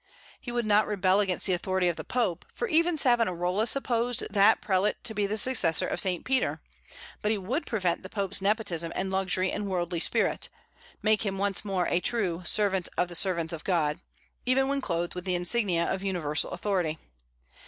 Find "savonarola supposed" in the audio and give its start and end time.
2.97-4.23